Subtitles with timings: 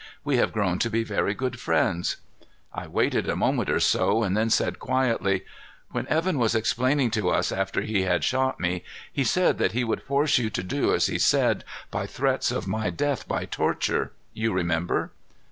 [0.23, 2.17] We have grown to be very good friends."
[2.73, 5.45] I waited a moment or so and then said quietly:
[5.91, 8.83] "When Evan was explaining to us after he had shot me,
[9.13, 12.67] he said that he would force you to do as he said by threats of
[12.67, 14.11] my death by torture.
[14.33, 15.11] You remember?"